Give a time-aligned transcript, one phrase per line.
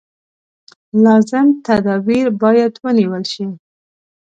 [1.03, 3.45] لازم تدابیر باید ونېول شي.